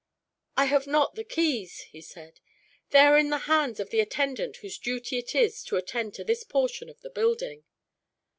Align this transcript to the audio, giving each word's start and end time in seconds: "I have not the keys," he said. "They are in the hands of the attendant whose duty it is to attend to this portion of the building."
"I 0.57 0.65
have 0.65 0.87
not 0.87 1.13
the 1.13 1.23
keys," 1.23 1.81
he 1.81 2.01
said. 2.01 2.39
"They 2.89 2.97
are 3.01 3.19
in 3.19 3.29
the 3.29 3.37
hands 3.45 3.79
of 3.79 3.91
the 3.91 3.99
attendant 3.99 4.55
whose 4.57 4.79
duty 4.79 5.19
it 5.19 5.35
is 5.35 5.63
to 5.65 5.75
attend 5.77 6.15
to 6.15 6.23
this 6.23 6.43
portion 6.43 6.89
of 6.89 7.01
the 7.01 7.09
building." 7.11 7.65